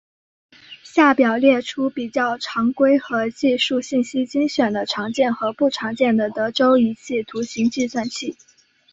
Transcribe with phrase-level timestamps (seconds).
[0.81, 8.35] 下表列出比较常规和技术信息精选的常见和不常见的德州仪器图形计算器。